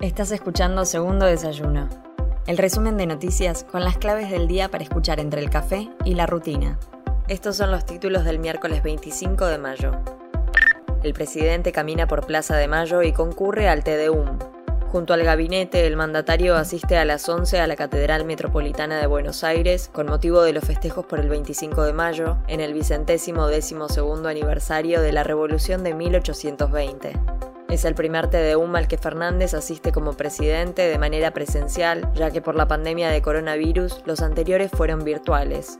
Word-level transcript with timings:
Estás 0.00 0.32
escuchando 0.32 0.86
Segundo 0.86 1.26
Desayuno, 1.26 1.86
el 2.46 2.56
resumen 2.56 2.96
de 2.96 3.04
noticias 3.04 3.64
con 3.64 3.84
las 3.84 3.98
claves 3.98 4.30
del 4.30 4.48
día 4.48 4.70
para 4.70 4.82
escuchar 4.82 5.20
entre 5.20 5.42
el 5.42 5.50
café 5.50 5.90
y 6.06 6.14
la 6.14 6.24
rutina. 6.24 6.78
Estos 7.28 7.58
son 7.58 7.70
los 7.70 7.84
títulos 7.84 8.24
del 8.24 8.38
miércoles 8.38 8.82
25 8.82 9.44
de 9.44 9.58
mayo. 9.58 9.92
El 11.02 11.12
presidente 11.12 11.72
camina 11.72 12.06
por 12.06 12.24
Plaza 12.24 12.56
de 12.56 12.66
Mayo 12.66 13.02
y 13.02 13.12
concurre 13.12 13.68
al 13.68 13.84
TDUM. 13.84 14.38
Junto 14.90 15.12
al 15.12 15.22
gabinete, 15.22 15.86
el 15.86 15.96
mandatario 15.96 16.56
asiste 16.56 16.96
a 16.96 17.04
las 17.04 17.28
11 17.28 17.60
a 17.60 17.66
la 17.66 17.76
Catedral 17.76 18.24
Metropolitana 18.24 18.98
de 18.98 19.06
Buenos 19.06 19.44
Aires 19.44 19.90
con 19.92 20.06
motivo 20.06 20.40
de 20.40 20.54
los 20.54 20.64
festejos 20.64 21.04
por 21.04 21.20
el 21.20 21.28
25 21.28 21.82
de 21.82 21.92
mayo, 21.92 22.38
en 22.48 22.60
el 22.62 22.72
vicentésimo 22.72 23.48
décimo 23.48 23.90
segundo 23.90 24.30
aniversario 24.30 25.02
de 25.02 25.12
la 25.12 25.24
Revolución 25.24 25.84
de 25.84 25.92
1820. 25.92 27.12
Es 27.70 27.84
el 27.84 27.94
primer 27.94 28.28
TDUM 28.28 28.74
al 28.74 28.88
que 28.88 28.98
Fernández 28.98 29.54
asiste 29.54 29.92
como 29.92 30.14
presidente 30.14 30.82
de 30.82 30.98
manera 30.98 31.30
presencial, 31.30 32.12
ya 32.14 32.32
que 32.32 32.42
por 32.42 32.56
la 32.56 32.66
pandemia 32.66 33.10
de 33.10 33.22
coronavirus 33.22 34.02
los 34.06 34.22
anteriores 34.22 34.72
fueron 34.72 35.04
virtuales. 35.04 35.78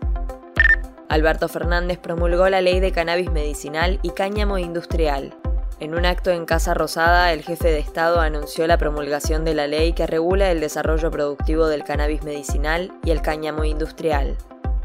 Alberto 1.09 1.49
Fernández 1.49 1.99
promulgó 1.99 2.49
la 2.49 2.61
ley 2.61 2.79
de 2.79 2.93
cannabis 2.93 3.33
medicinal 3.33 3.99
y 4.03 4.11
cáñamo 4.11 4.59
industrial. 4.59 5.35
En 5.81 5.97
un 5.97 6.07
acto 6.07 6.31
en 6.31 6.45
Casa 6.45 6.75
Rosada, 6.75 7.33
el 7.33 7.43
jefe 7.43 7.73
de 7.73 7.81
Estado 7.81 8.21
anunció 8.21 8.69
la 8.69 8.79
promulgación 8.79 9.45
de 9.45 9.55
la 9.55 9.67
ley 9.67 9.93
que 9.93 10.07
regula 10.07 10.53
el 10.53 10.61
desarrollo 10.61 11.11
productivo 11.11 11.67
del 11.67 11.83
cannabis 11.83 12.23
medicinal 12.23 12.93
y 13.03 13.11
el 13.11 13.21
cáñamo 13.21 13.65
industrial. 13.65 14.37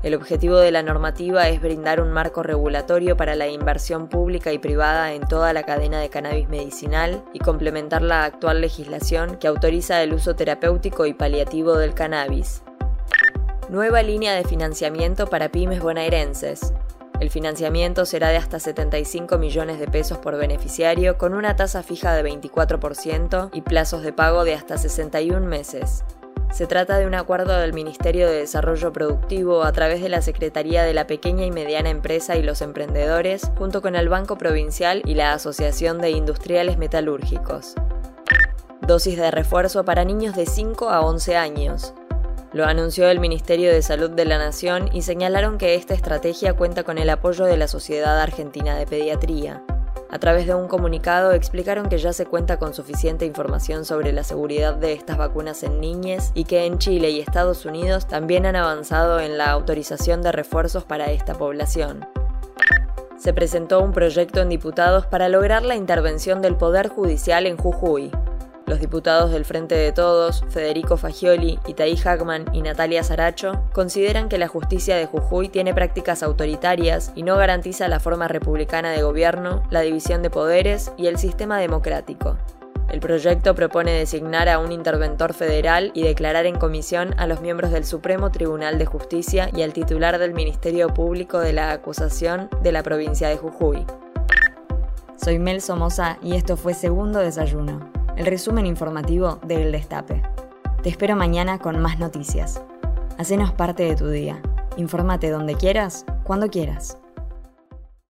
El 0.06 0.14
objetivo 0.14 0.58
de 0.58 0.70
la 0.70 0.84
normativa 0.84 1.50
es 1.50 1.60
brindar 1.60 2.00
un 2.00 2.12
marco 2.12 2.44
regulatorio 2.44 3.18
para 3.18 3.34
la 3.34 3.48
inversión 3.48 4.08
pública 4.08 4.54
y 4.54 4.60
privada 4.60 5.14
en 5.14 5.28
toda 5.28 5.52
la 5.52 5.64
cadena 5.64 6.00
de 6.00 6.10
cannabis 6.10 6.48
medicinal 6.48 7.24
y 7.34 7.40
complementar 7.40 8.04
la 8.04 8.24
actual 8.24 8.62
legislación 8.62 9.38
que 9.38 9.48
autoriza 9.48 10.04
el 10.04 10.14
uso 10.14 10.36
terapéutico 10.36 11.08
y 11.08 11.16
paliativo 11.16 11.76
del 11.76 11.96
cannabis. 11.96 12.62
Nueva 13.68 14.04
línea 14.04 14.36
de 14.36 14.44
financiamiento 14.44 15.26
para 15.26 15.50
pymes 15.50 15.82
bonaerenses. 15.82 16.72
El 17.20 17.32
financiamiento 17.32 18.06
será 18.06 18.30
de 18.30 18.38
hasta 18.38 18.60
75 18.60 19.40
millones 19.40 19.80
de 19.80 19.88
pesos 19.88 20.20
por 20.20 20.38
beneficiario 20.38 21.18
con 21.18 21.34
una 21.34 21.56
tasa 21.56 21.82
fija 21.82 22.14
de 22.14 22.24
24% 22.30 23.50
y 23.54 23.62
plazos 23.62 24.04
de 24.04 24.14
pago 24.14 24.44
de 24.44 24.54
hasta 24.54 24.78
61 24.78 25.48
meses. 25.48 26.04
Se 26.56 26.68
trata 26.68 26.98
de 26.98 27.06
un 27.06 27.16
acuerdo 27.16 27.58
del 27.58 27.74
Ministerio 27.74 28.28
de 28.30 28.38
Desarrollo 28.38 28.94
Productivo 28.94 29.64
a 29.64 29.74
través 29.74 30.02
de 30.02 30.08
la 30.08 30.22
Secretaría 30.22 30.84
de 30.84 30.94
la 30.94 31.06
Pequeña 31.06 31.46
y 31.46 31.52
Mediana 31.52 31.90
Empresa 31.90 32.38
y 32.38 32.44
los 32.44 32.62
Emprendedores, 32.62 33.52
junto 33.58 33.82
con 33.82 33.98
el 33.98 34.08
Banco 34.08 34.38
Provincial 34.38 35.02
y 35.04 35.16
la 35.16 35.34
Asociación 35.34 36.00
de 36.00 36.12
Industriales 36.12 36.78
Metalúrgicos. 36.78 37.76
Dosis 38.88 39.18
de 39.18 39.32
refuerzo 39.32 39.84
para 39.84 40.06
niños 40.06 40.34
de 40.34 40.46
5 40.46 40.92
a 40.92 41.02
11 41.02 41.36
años. 41.36 41.94
Lo 42.54 42.64
anunció 42.64 43.10
el 43.10 43.20
Ministerio 43.20 43.70
de 43.70 43.82
Salud 43.82 44.12
de 44.12 44.24
la 44.24 44.38
Nación 44.38 44.90
y 44.94 45.02
señalaron 45.02 45.58
que 45.58 45.76
esta 45.76 45.94
estrategia 45.94 46.54
cuenta 46.54 46.84
con 46.84 46.98
el 46.98 47.10
apoyo 47.10 47.44
de 47.44 47.58
la 47.58 47.68
Sociedad 47.68 48.22
Argentina 48.22 48.78
de 48.78 48.86
Pediatría. 48.86 49.62
A 50.10 50.20
través 50.20 50.48
de 50.48 50.54
un 50.54 50.68
comunicado 50.68 51.32
explicaron 51.34 51.90
que 51.90 51.98
ya 51.98 52.14
se 52.14 52.26
cuenta 52.26 52.58
con 52.58 52.74
suficiente 52.74 53.26
información 53.26 53.86
sobre 53.86 54.14
la 54.14 54.24
seguridad 54.24 54.76
de 54.76 54.94
estas 54.94 55.18
vacunas 55.18 55.64
en 55.64 55.82
niñas 55.82 56.32
y 56.36 56.46
que 56.46 56.66
en 56.66 56.78
Chile 56.78 57.10
y 57.10 57.20
Estados 57.20 57.66
Unidos 57.66 58.08
también 58.08 58.46
han 58.46 58.56
avanzado 58.56 59.20
en 59.20 59.38
la 59.38 59.52
autorización 59.52 60.22
de 60.22 60.32
refuerzos 60.32 60.84
para 60.86 61.12
esta 61.12 61.34
población. 61.34 62.06
Se 63.18 63.34
presentó 63.34 63.82
un 63.82 63.92
proyecto 63.92 64.42
en 64.42 64.50
diputados 64.50 65.08
para 65.08 65.30
lograr 65.30 65.64
la 65.64 65.76
intervención 65.76 66.42
del 66.42 66.56
Poder 66.56 66.90
Judicial 66.90 67.48
en 67.48 67.58
Jujuy. 67.58 68.12
Los 68.68 68.80
diputados 68.80 69.32
del 69.32 69.46
Frente 69.46 69.76
de 69.76 69.92
Todos, 69.92 70.44
Federico 70.50 70.98
Fagioli, 70.98 71.60
Itaí 71.68 71.96
Hackman 71.98 72.46
y 72.52 72.64
Natalia 72.64 73.04
Saracho, 73.04 73.62
consideran 73.74 74.28
que 74.28 74.40
la 74.40 74.48
justicia 74.48 74.96
de 74.96 75.06
Jujuy 75.06 75.50
tiene 75.50 75.76
prácticas 75.76 76.24
autoritarias 76.24 77.12
y 77.14 77.22
no 77.22 77.38
garantiza 77.38 77.88
la 77.88 78.00
forma 78.00 78.28
republicana 78.28 78.90
de 78.90 79.04
gobierno, 79.04 79.62
la 79.70 79.82
división 79.82 80.24
de 80.24 80.32
poderes 80.32 80.92
y 80.98 81.06
el 81.06 81.20
sistema 81.20 81.60
democrático. 81.60 82.38
El 82.90 83.02
proyecto 83.02 83.54
propone 83.54 83.92
designar 83.92 84.50
a 84.50 84.58
un 84.58 84.72
interventor 84.72 85.36
federal 85.36 85.92
y 85.94 86.02
declarar 86.02 86.48
en 86.48 86.58
comisión 86.58 87.14
a 87.18 87.28
los 87.28 87.42
miembros 87.42 87.70
del 87.72 87.86
Supremo 87.86 88.32
Tribunal 88.32 88.80
de 88.80 88.86
Justicia 88.88 89.50
y 89.56 89.62
al 89.62 89.74
titular 89.74 90.18
del 90.18 90.34
Ministerio 90.34 90.88
Público 90.88 91.40
de 91.40 91.54
la 91.54 91.72
Acusación 91.72 92.50
de 92.64 92.72
la 92.72 92.82
provincia 92.82 93.30
de 93.30 93.38
Jujuy. 93.38 93.86
Soy 95.24 95.38
Mel 95.38 95.62
Somoza 95.62 96.18
y 96.24 96.36
esto 96.36 96.58
fue 96.58 96.74
Segundo 96.74 97.20
Desayuno 97.20 97.95
el 98.18 98.26
resumen 98.26 98.66
informativo 98.66 99.40
de 99.46 99.64
El 99.64 99.72
Destape. 99.72 100.22
Te 100.84 100.90
espero 100.90 101.16
mañana 101.16 101.60
con 101.60 101.82
más 101.82 102.00
noticias. 102.00 102.62
Hacenos 103.18 103.52
parte 103.52 103.84
de 103.84 103.96
tu 103.96 104.10
día. 104.10 104.42
Infórmate 104.78 105.30
donde 105.30 105.56
quieras, 105.56 106.06
cuando 106.24 106.50
quieras. 106.50 106.98